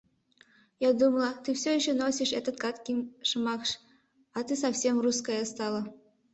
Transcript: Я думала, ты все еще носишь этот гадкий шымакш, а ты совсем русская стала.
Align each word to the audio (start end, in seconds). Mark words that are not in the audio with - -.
Я 0.79 0.93
думала, 0.93 1.35
ты 1.43 1.53
все 1.53 1.75
еще 1.75 1.93
носишь 1.93 2.33
этот 2.33 2.55
гадкий 2.57 3.13
шымакш, 3.21 3.77
а 4.33 4.41
ты 4.43 4.55
совсем 4.55 4.99
русская 4.99 5.45
стала. 5.45 5.93